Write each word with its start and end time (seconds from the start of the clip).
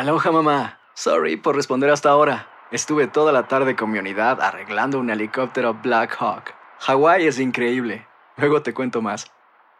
Aloha 0.00 0.32
mamá. 0.32 0.78
Sorry 0.94 1.36
por 1.36 1.54
responder 1.54 1.90
hasta 1.90 2.08
ahora. 2.08 2.48
Estuve 2.72 3.06
toda 3.06 3.32
la 3.32 3.48
tarde 3.48 3.76
con 3.76 3.90
mi 3.90 3.98
unidad 3.98 4.40
arreglando 4.40 4.98
un 4.98 5.10
helicóptero 5.10 5.74
Black 5.74 6.16
Hawk. 6.18 6.54
Hawái 6.78 7.26
es 7.26 7.38
increíble. 7.38 8.06
Luego 8.38 8.62
te 8.62 8.72
cuento 8.72 9.02
más. 9.02 9.26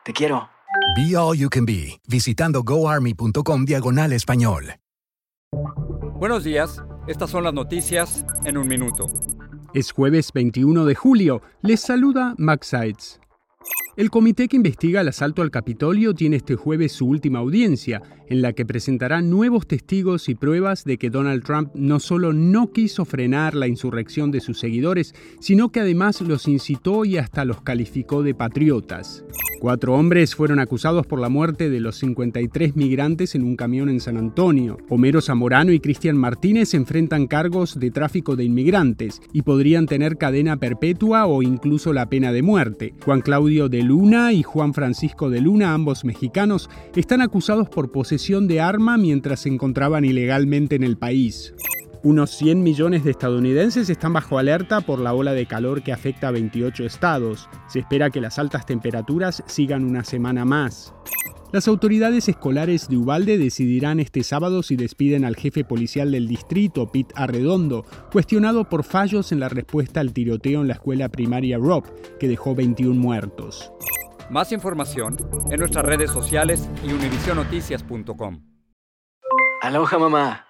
Te 0.05 0.13
quiero. 0.13 0.51
Be 0.95 1.17
All 1.17 1.39
You 1.39 1.49
Can 1.49 1.65
Be, 1.65 2.03
visitando 2.07 2.63
goarmy.com 2.63 3.65
diagonal 3.65 4.13
español. 4.13 4.75
Buenos 6.17 6.45
días, 6.45 6.85
estas 7.07 7.31
son 7.31 7.45
las 7.45 7.55
noticias 7.55 8.27
en 8.45 8.59
un 8.59 8.69
minuto. 8.69 9.07
Es 9.73 9.91
jueves 9.91 10.35
21 10.35 10.85
de 10.85 10.95
julio. 10.97 11.41
Les 11.63 11.81
saluda 11.81 12.35
Max 12.37 12.67
Sides. 12.67 13.21
El 14.01 14.11
comité 14.11 14.49
que 14.49 14.57
investiga 14.57 15.03
el 15.03 15.09
asalto 15.09 15.43
al 15.43 15.51
Capitolio 15.51 16.15
tiene 16.15 16.37
este 16.37 16.57
jueves 16.57 16.91
su 16.91 17.07
última 17.07 17.41
audiencia, 17.41 18.01
en 18.31 18.41
la 18.41 18.55
que 18.55 18.65
presentará 18.65 19.21
nuevos 19.21 19.67
testigos 19.67 20.31
y 20.31 20.35
pruebas 20.35 20.85
de 20.85 20.97
que 20.97 21.11
Donald 21.11 21.45
Trump 21.45 21.71
no 21.75 22.01
solo 22.01 22.33
no 22.33 22.73
quiso 22.73 23.05
frenar 23.05 23.55
la 23.55 23.69
insurrección 23.69 24.31
de 24.31 24.41
sus 24.41 24.59
seguidores, 24.59 25.15
sino 25.39 25.71
que 25.71 25.81
además 25.81 26.23
los 26.23 26.49
incitó 26.49 27.05
y 27.05 27.19
hasta 27.19 27.45
los 27.45 27.61
calificó 27.61 28.23
de 28.23 28.35
patriotas. 28.35 29.23
Cuatro 29.61 29.93
hombres 29.93 30.35
fueron 30.35 30.59
acusados 30.59 31.07
por 31.07 31.21
la 31.21 31.29
muerte 31.29 31.69
de 31.69 31.81
los 31.81 31.97
53 31.97 32.77
migrantes 32.77 33.35
en 33.35 33.45
un 33.45 33.57
camión 33.57 33.91
en 33.91 34.01
San 34.01 34.17
Antonio. 34.17 34.79
Homero 34.89 35.21
Zamorano 35.21 35.71
y 35.73 35.81
Cristian 35.81 36.17
Martínez 36.17 36.73
enfrentan 36.73 37.27
cargos 37.27 37.79
de 37.79 37.91
tráfico 37.91 38.37
de 38.37 38.45
inmigrantes 38.45 39.21
y 39.35 39.43
podrían 39.43 39.85
tener 39.85 40.17
cadena 40.17 40.57
perpetua 40.57 41.27
o 41.27 41.43
incluso 41.43 41.93
la 41.93 42.09
pena 42.09 42.33
de 42.33 42.41
muerte. 42.41 42.95
Juan 43.05 43.21
Claudio 43.21 43.69
de 43.69 43.83
Luna 43.83 44.33
y 44.33 44.43
Juan 44.43 44.73
Francisco 44.73 45.29
de 45.29 45.43
Luna, 45.43 45.75
ambos 45.75 46.07
mexicanos, 46.07 46.71
están 46.97 47.21
acusados 47.21 47.69
por 47.69 47.93
posesión 47.93 48.49
de 48.49 48.63
arma 48.63 48.97
mientras 48.97 49.41
se 49.41 49.51
encontraban 49.51 50.07
ilegalmente 50.07 50.77
en 50.77 50.85
el 50.85 50.97
país. 50.97 51.53
Unos 52.03 52.31
100 52.31 52.63
millones 52.63 53.05
de 53.05 53.11
estadounidenses 53.11 53.91
están 53.91 54.15
bajo 54.15 54.39
alerta 54.39 54.81
por 54.81 55.01
la 55.01 55.13
ola 55.13 55.35
de 55.35 55.45
calor 55.45 55.83
que 55.83 55.93
afecta 55.93 56.29
a 56.29 56.31
28 56.31 56.85
estados. 56.85 57.47
Se 57.69 57.81
espera 57.81 58.09
que 58.09 58.23
las 58.23 58.39
altas 58.39 58.65
temperaturas 58.65 59.43
sigan 59.47 59.85
una 59.85 60.03
semana 60.03 60.47
más. 60.47 60.95
Las 61.53 61.69
autoridades 61.69 62.27
escolares 62.29 62.89
de 62.89 62.97
Ubalde 62.97 63.37
decidirán 63.37 64.01
este 64.01 64.23
sábado 64.23 64.63
si 64.63 64.77
despiden 64.77 65.27
al 65.27 65.37
jefe 65.37 65.63
policial 65.63 66.13
del 66.13 66.27
distrito, 66.27 66.91
Pete 66.91 67.13
Arredondo, 67.17 67.85
cuestionado 68.11 68.65
por 68.65 68.83
fallos 68.83 69.31
en 69.33 69.41
la 69.41 69.51
respuesta 69.51 70.01
al 70.01 70.15
tiroteo 70.15 70.63
en 70.63 70.69
la 70.69 70.75
escuela 70.75 71.11
primaria 71.11 71.59
Rob, 71.59 71.85
que 72.19 72.29
dejó 72.29 72.55
21 72.55 72.99
muertos. 72.99 73.73
Más 74.31 74.53
información 74.53 75.17
en 75.51 75.59
nuestras 75.59 75.85
redes 75.85 76.11
sociales 76.11 76.67
y 76.83 76.93
univisionoticias.com. 76.93 78.41
Aloha 79.61 79.99
mamá. 79.99 80.50